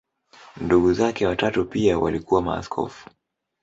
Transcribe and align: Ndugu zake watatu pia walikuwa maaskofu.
Ndugu 0.61 0.93
zake 0.93 1.27
watatu 1.27 1.65
pia 1.65 1.99
walikuwa 1.99 2.41
maaskofu. 2.41 3.09